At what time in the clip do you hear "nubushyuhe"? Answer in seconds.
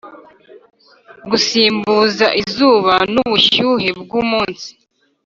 3.13-3.89